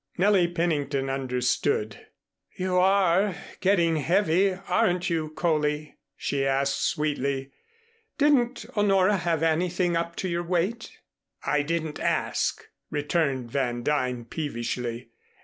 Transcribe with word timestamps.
Nellie 0.17 0.47
Pennington 0.47 1.11
understood. 1.11 2.07
"You 2.57 2.77
are 2.79 3.35
getting 3.59 3.97
heavy, 3.97 4.55
aren't 4.67 5.11
you, 5.11 5.29
Coley?" 5.29 5.99
she 6.15 6.43
asked 6.43 6.81
sweetly. 6.81 7.51
"Didn't 8.17 8.65
Honora 8.75 9.17
have 9.17 9.43
anything 9.43 9.95
up 9.95 10.15
to 10.15 10.27
your 10.27 10.41
weight?" 10.41 10.89
"I 11.45 11.61
didn't 11.61 11.99
ask," 11.99 12.65
returned 12.89 13.51
Van 13.51 13.83
Duyn 13.83 14.25
peevishly. 14.25 15.11